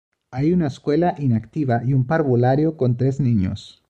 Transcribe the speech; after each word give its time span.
Hay 0.31 0.51
una 0.51 0.65
escuela 0.65 1.13
inactiva 1.19 1.83
y 1.85 1.93
un 1.93 2.07
parvulario 2.07 2.75
con 2.75 2.97
tres 2.97 3.19
niños. 3.19 3.79